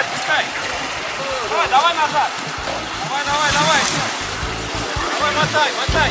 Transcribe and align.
отпускай. 0.00 0.44
Давай, 1.50 1.68
давай 1.68 1.94
назад. 1.94 2.30
Давай, 3.04 3.24
давай, 3.24 3.50
давай. 3.52 3.80
Давай, 5.18 5.32
мотай, 5.36 5.70
мотай. 5.78 6.10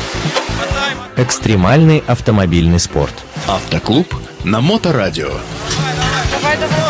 Мотай, 0.58 0.94
мотай. 0.94 1.24
Экстремальный 1.24 2.04
автомобильный 2.06 2.78
спорт. 2.78 3.14
Автоклуб 3.48 4.14
на 4.44 4.60
Моторадио. 4.60 5.28
Давай, 5.28 6.56
давай, 6.56 6.56
давай. 6.56 6.80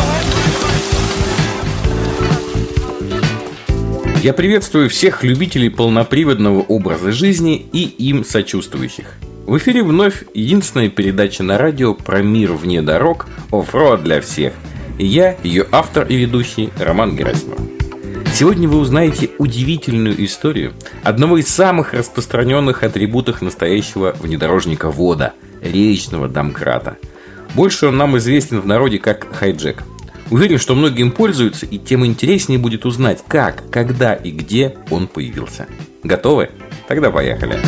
Я 4.21 4.33
приветствую 4.33 4.87
всех 4.89 5.23
любителей 5.23 5.69
полноприводного 5.69 6.59
образа 6.61 7.11
жизни 7.11 7.55
и 7.73 7.81
им 7.81 8.23
сочувствующих. 8.23 9.15
В 9.47 9.57
эфире 9.57 9.81
вновь 9.81 10.23
единственная 10.35 10.89
передача 10.89 11.41
на 11.41 11.57
радио 11.57 11.95
про 11.95 12.21
мир 12.21 12.53
вне 12.53 12.83
дорог, 12.83 13.27
offroad 13.51 14.03
для 14.03 14.21
всех. 14.21 14.53
И 14.97 15.05
я, 15.05 15.35
ее 15.43 15.65
автор 15.71 16.05
и 16.07 16.15
ведущий 16.15 16.69
Роман 16.79 17.15
Герасимов. 17.15 17.59
Сегодня 18.33 18.67
вы 18.67 18.79
узнаете 18.79 19.29
удивительную 19.37 20.23
историю 20.23 20.73
одного 21.03 21.37
из 21.37 21.47
самых 21.47 21.93
распространенных 21.93 22.83
атрибутов 22.83 23.41
настоящего 23.41 24.15
внедорожника 24.19 24.89
вода– 24.89 25.33
речного 25.61 26.27
домкрата. 26.27 26.97
Больше 27.55 27.87
он 27.87 27.97
нам 27.97 28.17
известен 28.17 28.59
в 28.59 28.65
народе 28.65 28.99
как 28.99 29.27
хайджек. 29.33 29.83
Уверен, 30.29 30.57
что 30.57 30.75
многие 30.75 31.01
им 31.01 31.11
пользуются, 31.11 31.65
и 31.65 31.77
тем 31.77 32.05
интереснее 32.05 32.57
будет 32.57 32.85
узнать, 32.85 33.21
как, 33.27 33.69
когда 33.69 34.13
и 34.13 34.31
где 34.31 34.77
он 34.89 35.07
появился. 35.07 35.67
Готовы? 36.03 36.49
Тогда 36.87 37.11
поехали. 37.11 37.59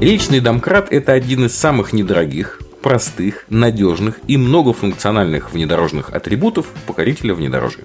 Речный 0.00 0.40
домкрат– 0.40 0.88
это 0.90 1.12
один 1.12 1.44
из 1.44 1.54
самых 1.54 1.92
недорогих, 1.92 2.60
простых, 2.82 3.44
надежных 3.48 4.20
и 4.26 4.36
многофункциональных 4.36 5.52
внедорожных 5.52 6.12
атрибутов 6.12 6.66
покорителя 6.86 7.34
внедорожья. 7.34 7.84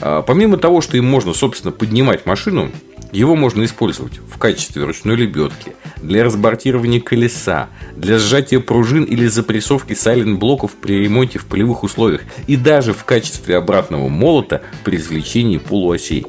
А, 0.00 0.22
Помимо 0.22 0.56
того, 0.56 0.80
что 0.80 0.96
им 0.96 1.06
можно, 1.06 1.34
собственно, 1.34 1.72
поднимать 1.72 2.26
машину, 2.26 2.70
его 3.12 3.34
можно 3.34 3.64
использовать 3.64 4.18
в 4.18 4.38
качестве 4.38 4.84
ручной 4.84 5.16
лебедки, 5.16 5.72
для 5.96 6.24
разбортирования 6.24 7.00
колеса, 7.00 7.68
для 7.96 8.18
сжатия 8.18 8.60
пружин 8.60 9.04
или 9.04 9.26
запрессовки 9.26 9.94
сайлент-блоков 9.94 10.72
при 10.72 11.02
ремонте 11.02 11.38
в 11.38 11.46
полевых 11.46 11.82
условиях 11.82 12.22
и 12.46 12.56
даже 12.56 12.92
в 12.92 13.04
качестве 13.04 13.56
обратного 13.56 14.08
молота 14.08 14.62
при 14.84 14.96
извлечении 14.96 15.58
полуосей. 15.58 16.24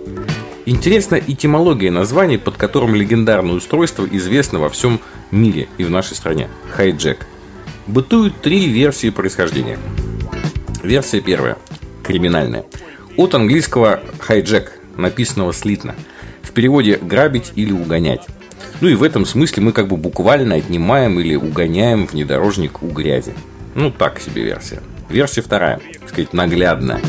Интересна 0.65 1.15
этимология 1.15 1.91
названий, 1.91 2.37
под 2.37 2.57
которым 2.57 2.95
легендарное 2.95 3.55
устройство 3.55 4.07
известно 4.11 4.59
во 4.59 4.69
всем 4.69 4.99
мире 5.31 5.67
и 5.77 5.83
в 5.83 5.89
нашей 5.89 6.15
стране– 6.15 6.49
хайджек. 6.71 7.27
Бытуют 7.87 8.41
три 8.41 8.67
версии 8.67 9.09
происхождения. 9.09 9.77
Версия 10.83 11.21
первая– 11.21 11.57
криминальная. 12.03 12.65
От 13.17 13.33
английского 13.35 14.01
хайджек, 14.19 14.79
написанного 14.97 15.53
слитно. 15.53 15.95
В 16.41 16.51
переводе 16.51 16.97
«грабить» 17.01 17.51
или 17.55 17.71
«угонять». 17.71 18.25
Ну 18.81 18.87
и 18.87 18.95
в 18.95 19.03
этом 19.03 19.25
смысле 19.25 19.63
мы 19.63 19.71
как 19.73 19.87
бы 19.87 19.97
буквально 19.97 20.55
отнимаем 20.55 21.19
или 21.19 21.35
угоняем 21.35 22.05
внедорожник 22.05 22.81
у 22.81 22.87
грязи. 22.87 23.33
Ну 23.75 23.91
так 23.91 24.19
себе 24.19 24.43
версия. 24.43 24.81
Версия 25.09 25.41
вторая, 25.41 25.79
так 25.99 26.09
сказать, 26.09 26.33
наглядная. 26.33 26.99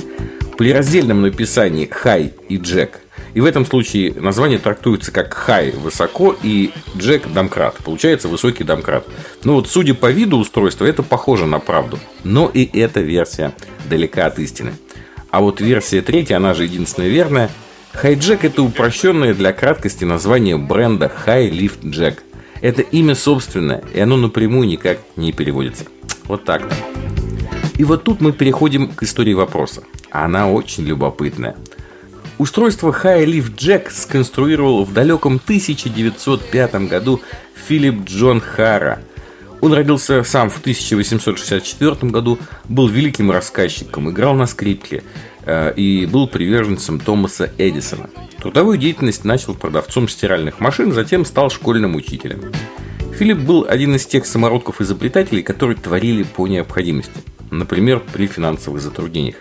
При 0.59 0.73
раздельном 0.73 1.23
написании 1.23 1.89
«хай» 1.91 2.34
и 2.48 2.57
«джек» 2.57 3.01
И 3.34 3.41
в 3.41 3.47
этом 3.47 3.64
случае 3.64 4.12
название 4.14 4.58
трактуется 4.58 5.11
как 5.11 5.33
хай– 5.33 5.70
высоко 5.72 6.36
и 6.42 6.70
джек– 6.97 7.33
домкрат. 7.34 7.77
Получается 7.84 8.28
высокий 8.28 8.64
домкрат. 8.64 9.06
Ну 9.44 9.55
вот, 9.55 9.69
судя 9.69 9.94
по 9.94 10.11
виду 10.11 10.39
устройства, 10.39 10.84
это 10.84 11.02
похоже 11.02 11.47
на 11.47 11.58
правду. 11.58 11.98
Но 12.24 12.50
и 12.52 12.64
эта 12.78 13.00
версия 13.00 13.55
далека 13.89 14.27
от 14.27 14.39
истины. 14.39 14.74
А 15.30 15.41
вот 15.41 15.61
версия 15.61 16.02
третья, 16.02 16.36
она 16.36 16.52
же 16.52 16.64
единственная 16.64 17.08
верная, 17.08 17.50
Хайджек– 17.92 18.44
это 18.47 18.62
упрощенное 18.62 19.34
для 19.34 19.52
краткости 19.52 20.05
название 20.05 20.57
бренда 20.57 21.12
High 21.27 21.51
Lift 21.51 21.83
Jack. 21.83 22.20
Это 22.62 22.80
имя 22.80 23.14
собственное, 23.14 23.83
и 23.92 24.01
оно 24.01 24.17
напрямую 24.17 24.67
никак 24.67 24.98
не 25.17 25.33
переводится. 25.33 25.84
Вот 26.24 26.45
так-то. 26.45 26.74
И 27.77 27.84
вот 27.84 28.05
тут 28.05 28.20
мы 28.20 28.33
переходим 28.33 28.89
к 28.89 29.02
истории 29.02 29.34
вопроса. 29.34 29.83
Она 30.11 30.51
очень 30.51 30.84
любопытная. 30.84 31.57
Устройство 32.42 32.91
High 32.91 33.25
Lift 33.25 33.55
Jack 33.55 33.92
сконструировал 33.92 34.85
в 34.85 34.92
далеком 34.92 35.41
1905 35.45 36.75
году 36.89 37.23
Филипп 37.69 38.05
Джон 38.05 38.41
Хара. 38.41 38.98
Он 39.61 39.73
родился 39.73 40.25
сам 40.25 40.51
в 40.51 40.58
1864 40.58 42.11
году, 42.11 42.41
был 42.69 42.89
великим 42.89 43.31
рассказчиком, 43.31 44.11
играл 44.11 44.35
на 44.35 44.47
скрипке 44.47 45.05
э, 45.47 45.73
и 45.77 46.05
был 46.07 46.27
приверженцем 46.27 46.98
Томаса 46.98 47.52
Эдисона. 47.58 48.11
Трудовую 48.41 48.77
деятельность 48.77 49.25
начал 49.25 49.55
продавцом 49.55 50.08
стиральных 50.08 50.58
машин, 50.58 50.91
затем 50.91 51.25
стал 51.25 51.48
школьным 51.48 51.95
учителем. 51.95 52.52
Филипп 53.17 53.39
был 53.39 53.67
один 53.69 53.95
из 53.95 54.05
тех 54.05 54.27
самородков-изобретателей, 54.27 55.45
которые 55.45 55.77
творили 55.77 56.25
по 56.25 56.48
необходимости, 56.48 57.20
например, 57.52 58.01
при 58.01 58.27
финансовых 58.27 58.83
затруднениях. 58.83 59.36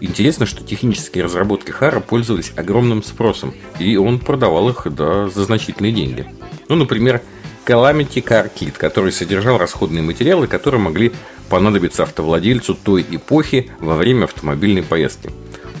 Интересно, 0.00 0.46
что 0.46 0.62
технические 0.62 1.24
разработки 1.24 1.70
Хара 1.70 2.00
пользовались 2.00 2.52
огромным 2.56 3.02
спросом, 3.02 3.54
и 3.78 3.96
он 3.96 4.18
продавал 4.18 4.68
их 4.68 4.86
да, 4.90 5.28
за 5.28 5.44
значительные 5.44 5.92
деньги. 5.92 6.26
Ну, 6.68 6.76
например, 6.76 7.22
Calamity 7.66 8.22
Car 8.22 8.50
Kit, 8.54 8.72
который 8.76 9.10
содержал 9.10 9.58
расходные 9.58 10.02
материалы, 10.02 10.46
которые 10.46 10.80
могли 10.80 11.12
понадобиться 11.48 12.02
автовладельцу 12.02 12.74
той 12.74 13.04
эпохи 13.10 13.70
во 13.80 13.96
время 13.96 14.24
автомобильной 14.24 14.82
поездки. 14.82 15.30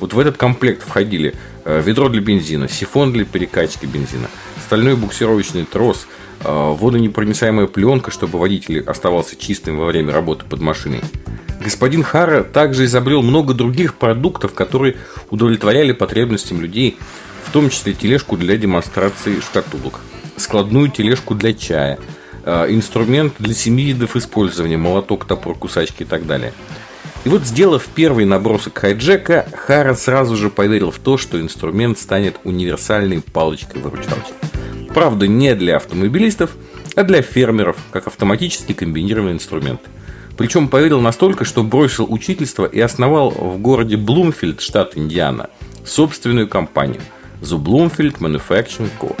Вот 0.00 0.12
в 0.12 0.18
этот 0.18 0.36
комплект 0.36 0.82
входили 0.82 1.34
э, 1.64 1.80
ведро 1.84 2.08
для 2.08 2.20
бензина, 2.20 2.68
сифон 2.68 3.12
для 3.12 3.24
перекачки 3.24 3.86
бензина, 3.86 4.28
стальной 4.66 4.96
буксировочный 4.96 5.64
трос, 5.64 6.06
э, 6.40 6.48
водонепроницаемая 6.48 7.68
пленка, 7.68 8.10
чтобы 8.10 8.38
водитель 8.38 8.80
оставался 8.80 9.36
чистым 9.36 9.78
во 9.78 9.86
время 9.86 10.12
работы 10.12 10.44
под 10.44 10.60
машиной, 10.60 11.02
Господин 11.60 12.04
Хара 12.04 12.44
также 12.44 12.84
изобрел 12.84 13.22
много 13.22 13.54
других 13.54 13.96
продуктов, 13.96 14.54
которые 14.54 14.96
удовлетворяли 15.30 15.90
потребностям 15.90 16.60
людей, 16.60 16.96
в 17.44 17.50
том 17.50 17.70
числе 17.70 17.92
тележку 17.92 18.36
для 18.36 18.56
демонстрации 18.56 19.40
шкатулок, 19.40 20.00
складную 20.36 20.90
тележку 20.90 21.34
для 21.34 21.54
чая, 21.54 21.98
э, 22.44 22.66
инструмент 22.68 23.34
для 23.40 23.54
семи 23.54 23.84
видов 23.84 24.14
использования, 24.14 24.76
молоток, 24.76 25.24
топор, 25.24 25.56
кусачки 25.56 26.02
и 26.02 26.06
так 26.06 26.26
далее. 26.26 26.52
И 27.24 27.28
вот 27.28 27.42
сделав 27.42 27.88
первый 27.92 28.26
набросок 28.26 28.78
хайджека, 28.78 29.48
Хара 29.52 29.94
сразу 29.94 30.36
же 30.36 30.50
поверил 30.50 30.92
в 30.92 30.98
то, 31.00 31.18
что 31.18 31.40
инструмент 31.40 31.98
станет 31.98 32.36
универсальной 32.44 33.20
палочкой-выручалочкой. 33.20 34.45
Правда, 34.96 35.28
не 35.28 35.54
для 35.54 35.76
автомобилистов, 35.76 36.56
а 36.94 37.02
для 37.04 37.22
фермеров, 37.22 37.76
как 37.92 38.06
автоматически 38.08 38.72
комбинированный 38.72 39.34
инструмент– 39.34 39.80
причем 40.36 40.68
поверил 40.68 41.00
настолько, 41.00 41.44
что 41.44 41.62
бросил 41.62 42.06
учительство 42.12 42.66
и 42.66 42.78
основал 42.78 43.30
в 43.30 43.58
городе 43.58 43.96
Блумфилд, 43.96 44.60
штат 44.60 44.96
Индиана, 44.96 45.48
собственную 45.84 46.46
компанию 46.46 47.00
The 47.40 47.62
Bloomfield 47.62 48.18
Manufacturing 48.18 48.90
Co. 49.00 49.16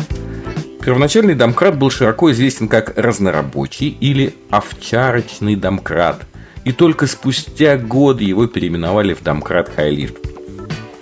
Первоначальный 0.84 1.34
домкрат 1.34 1.78
был 1.78 1.90
широко 1.90 2.30
известен 2.32 2.68
как 2.68 2.96
разнорабочий 2.98 3.88
или 3.88 4.34
овчарочный 4.50 5.56
домкрат, 5.56 6.26
и 6.64 6.72
только 6.72 7.06
спустя 7.06 7.76
годы 7.76 8.24
его 8.24 8.46
переименовали 8.46 9.14
в 9.14 9.22
домкрат 9.22 9.70
Хайлифт. 9.74 10.18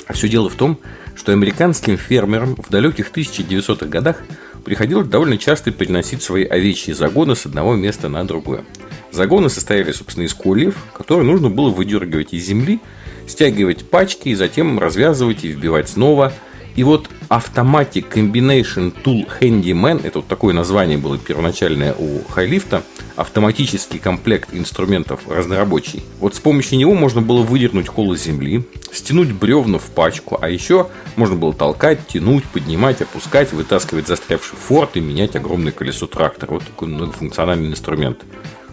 А 0.06 0.12
все 0.12 0.28
дело 0.28 0.48
в 0.48 0.54
том, 0.54 0.78
что 1.16 1.32
американским 1.32 1.96
фермерам 1.96 2.56
в 2.56 2.70
далеких 2.70 3.10
1900-х 3.10 3.86
годах 3.86 4.22
приходилось 4.64 5.06
довольно 5.06 5.38
часто 5.38 5.70
переносить 5.70 6.22
свои 6.22 6.44
овечьи 6.44 6.92
загоны 6.92 7.36
с 7.36 7.46
одного 7.46 7.74
места 7.74 8.08
на 8.08 8.26
другое. 8.26 8.64
Загоны 9.12 9.48
состояли, 9.48 9.92
собственно, 9.92 10.24
из 10.24 10.34
кольев, 10.34 10.76
которые 10.92 11.24
нужно 11.26 11.50
было 11.50 11.70
выдергивать 11.70 12.32
из 12.32 12.44
земли, 12.44 12.80
стягивать 13.28 13.88
пачки 13.88 14.30
и 14.30 14.34
затем 14.34 14.78
развязывать 14.78 15.44
и 15.44 15.48
вбивать 15.48 15.88
снова. 15.88 16.32
И 16.76 16.82
вот 16.82 17.08
Automatic 17.28 18.10
Combination 18.12 18.92
Tool 19.04 19.28
Handyman, 19.40 20.04
это 20.04 20.18
вот 20.18 20.28
такое 20.28 20.52
название 20.54 20.98
было 20.98 21.18
первоначальное 21.18 21.94
у 21.96 22.22
Хайлифта, 22.28 22.82
автоматический 23.16 23.98
комплект 23.98 24.48
инструментов 24.52 25.20
разнорабочий. 25.28 26.02
Вот 26.18 26.34
с 26.34 26.40
помощью 26.40 26.78
него 26.78 26.94
можно 26.94 27.22
было 27.22 27.42
выдернуть 27.42 27.88
кол 27.88 28.12
из 28.14 28.24
земли, 28.24 28.64
стянуть 28.92 29.32
бревна 29.32 29.78
в 29.78 29.84
пачку, 29.90 30.36
а 30.40 30.48
еще 30.48 30.88
можно 31.14 31.36
было 31.36 31.52
толкать, 31.52 32.06
тянуть, 32.08 32.44
поднимать, 32.44 33.00
опускать, 33.02 33.52
вытаскивать 33.52 34.08
застрявший 34.08 34.58
форт 34.58 34.96
и 34.96 35.00
менять 35.00 35.36
огромное 35.36 35.72
колесо 35.72 36.06
трактора. 36.06 36.54
Вот 36.54 36.64
такой 36.64 36.88
многофункциональный 36.88 37.68
инструмент. 37.68 38.18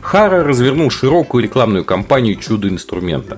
Хара 0.01 0.43
развернул 0.43 0.89
широкую 0.89 1.43
рекламную 1.43 1.85
кампанию 1.85 2.35
чудо 2.35 2.67
инструмента. 2.67 3.37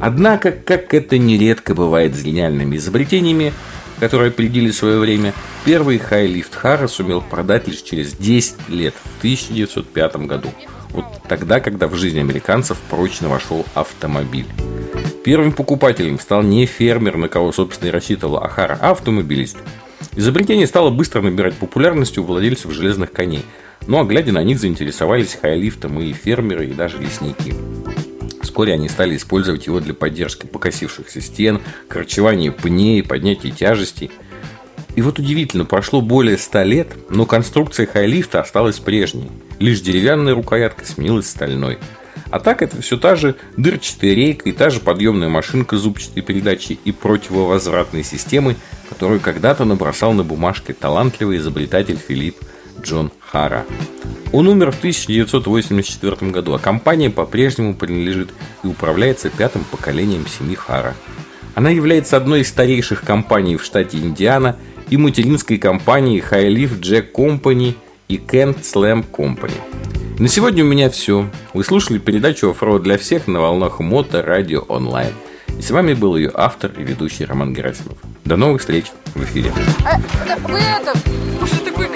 Однако, 0.00 0.52
как 0.52 0.94
это 0.94 1.18
нередко 1.18 1.74
бывает 1.74 2.14
с 2.14 2.22
гениальными 2.22 2.76
изобретениями, 2.76 3.52
которые 4.00 4.28
опередили 4.28 4.70
свое 4.70 4.98
время, 4.98 5.34
первый 5.64 5.98
хай-лифт 5.98 6.54
Хара 6.54 6.88
сумел 6.88 7.20
продать 7.20 7.68
лишь 7.68 7.82
через 7.82 8.12
10 8.14 8.68
лет, 8.68 8.94
в 8.94 9.18
1905 9.18 10.16
году. 10.26 10.52
Вот 10.90 11.04
тогда, 11.28 11.60
когда 11.60 11.86
в 11.86 11.94
жизнь 11.94 12.18
американцев 12.18 12.78
прочно 12.88 13.28
вошел 13.28 13.66
автомобиль. 13.74 14.46
Первым 15.24 15.52
покупателем 15.52 16.18
стал 16.18 16.42
не 16.42 16.64
фермер, 16.64 17.16
на 17.16 17.28
кого, 17.28 17.52
собственно, 17.52 17.88
и 17.88 17.92
рассчитывал 17.92 18.38
Ахара, 18.38 18.78
а 18.80 18.92
автомобилист. 18.92 19.58
Изобретение 20.16 20.66
стало 20.66 20.90
быстро 20.90 21.20
набирать 21.20 21.54
популярность 21.54 22.18
у 22.18 22.24
владельцев 22.24 22.72
железных 22.72 23.12
коней. 23.12 23.44
Ну 23.86 24.00
а 24.00 24.04
глядя 24.04 24.32
на 24.32 24.42
них, 24.42 24.58
заинтересовались 24.58 25.38
хайлифтом 25.40 26.00
и 26.00 26.12
фермеры, 26.12 26.66
и 26.66 26.72
даже 26.72 26.98
лесники. 26.98 27.54
Вскоре 28.58 28.74
они 28.74 28.88
стали 28.88 29.16
использовать 29.16 29.66
его 29.66 29.78
для 29.78 29.94
поддержки 29.94 30.44
покосившихся 30.44 31.20
стен, 31.20 31.60
корчевания 31.86 32.50
пней, 32.50 33.04
поднятия 33.04 33.52
тяжестей. 33.52 34.10
И 34.96 35.00
вот 35.00 35.20
удивительно, 35.20 35.64
прошло 35.64 36.00
более 36.00 36.36
ста 36.38 36.64
лет, 36.64 36.88
но 37.08 37.24
конструкция 37.24 37.86
хайлифта 37.86 38.40
осталась 38.40 38.80
прежней. 38.80 39.30
Лишь 39.60 39.80
деревянная 39.80 40.34
рукоятка 40.34 40.84
сменилась 40.84 41.28
стальной. 41.28 41.78
А 42.32 42.40
так 42.40 42.60
это 42.60 42.82
все 42.82 42.96
та 42.96 43.14
же 43.14 43.36
дырчатая 43.56 44.12
рейка 44.12 44.48
и 44.48 44.52
та 44.52 44.70
же 44.70 44.80
подъемная 44.80 45.28
машинка 45.28 45.76
зубчатой 45.76 46.24
передачи 46.24 46.80
и 46.84 46.90
противовозвратной 46.90 48.02
системы, 48.02 48.56
которую 48.88 49.20
когда-то 49.20 49.64
набросал 49.64 50.14
на 50.14 50.24
бумажке 50.24 50.72
талантливый 50.72 51.38
изобретатель 51.38 51.96
Филипп 51.96 52.38
Джон 52.82 53.10
Хара. 53.20 53.64
Он 54.32 54.46
умер 54.46 54.72
в 54.72 54.78
1984 54.78 56.30
году, 56.30 56.54
а 56.54 56.58
компания 56.58 57.10
по-прежнему 57.10 57.74
принадлежит 57.74 58.30
и 58.62 58.66
управляется 58.66 59.30
пятым 59.30 59.64
поколением 59.64 60.26
семьи 60.26 60.54
Хара. 60.54 60.94
Она 61.54 61.70
является 61.70 62.16
одной 62.16 62.42
из 62.42 62.48
старейших 62.48 63.02
компаний 63.02 63.56
в 63.56 63.64
штате 63.64 63.98
Индиана 63.98 64.56
и 64.90 64.96
материнской 64.96 65.58
компанией 65.58 66.20
High 66.20 66.48
Leaf 66.48 66.80
Jack 66.80 67.12
Company 67.12 67.74
и 68.08 68.16
Kent 68.16 68.60
Slam 68.62 69.04
Company. 69.10 69.58
На 70.18 70.28
сегодня 70.28 70.64
у 70.64 70.66
меня 70.66 70.90
все. 70.90 71.30
Вы 71.54 71.64
слушали 71.64 71.98
передачу 71.98 72.50
«Оффроуд 72.50 72.82
для 72.82 72.98
всех» 72.98 73.28
на 73.28 73.40
волнах 73.40 73.80
Мото 73.80 74.22
Радио 74.22 74.60
Онлайн. 74.68 75.12
И 75.58 75.62
с 75.62 75.70
вами 75.70 75.94
был 75.94 76.16
ее 76.16 76.30
автор 76.34 76.72
и 76.76 76.82
ведущий 76.82 77.24
Роман 77.24 77.54
Герасимов. 77.54 77.98
До 78.24 78.36
новых 78.36 78.60
встреч 78.60 78.86
в 79.14 79.22
эфире. 79.24 79.52
А, 79.84 79.98
вы 80.48 80.58
это, 80.58 80.92
такой 81.64 81.87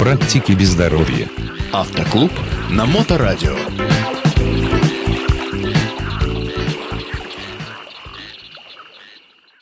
Практики 0.00 0.52
без 0.52 0.70
здоровья. 0.70 1.28
Автоклуб 1.74 2.32
на 2.70 2.86
Моторадио. 2.86 3.54